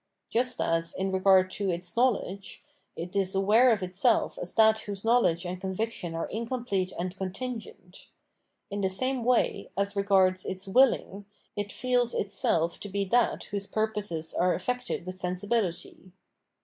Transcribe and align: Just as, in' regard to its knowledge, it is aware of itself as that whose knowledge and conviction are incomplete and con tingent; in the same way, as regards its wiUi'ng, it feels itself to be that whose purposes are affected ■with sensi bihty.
Just 0.31 0.59
as, 0.59 0.95
in' 0.95 1.11
regard 1.11 1.51
to 1.51 1.69
its 1.69 1.95
knowledge, 1.95 2.63
it 2.95 3.15
is 3.15 3.35
aware 3.35 3.71
of 3.71 3.83
itself 3.83 4.39
as 4.39 4.55
that 4.55 4.79
whose 4.79 5.05
knowledge 5.05 5.45
and 5.45 5.61
conviction 5.61 6.15
are 6.15 6.25
incomplete 6.29 6.91
and 6.97 7.15
con 7.15 7.31
tingent; 7.31 8.07
in 8.71 8.81
the 8.81 8.89
same 8.89 9.23
way, 9.23 9.69
as 9.77 9.95
regards 9.95 10.43
its 10.43 10.65
wiUi'ng, 10.65 11.25
it 11.55 11.71
feels 11.71 12.15
itself 12.15 12.79
to 12.79 12.89
be 12.89 13.05
that 13.05 13.43
whose 13.51 13.67
purposes 13.67 14.33
are 14.33 14.55
affected 14.55 15.05
■with 15.05 15.19
sensi 15.19 15.47
bihty. 15.47 16.11